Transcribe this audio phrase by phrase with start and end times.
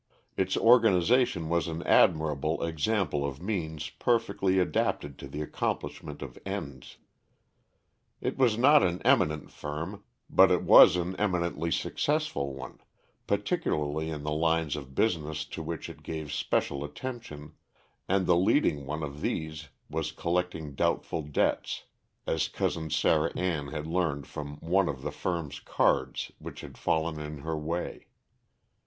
[0.35, 6.97] Its organization was an admirable example of means perfectly adapted to the accomplishment of ends.
[8.19, 12.79] It was not an eminent firm but it was an eminently successful one,
[13.27, 17.53] particularly in the lines of business to which it gave special attention,
[18.09, 21.83] and the leading one of these was collecting doubtful debts,
[22.25, 27.19] as Cousin Sarah Ann had learned from one of the firm's cards which had fallen
[27.19, 28.07] in her way.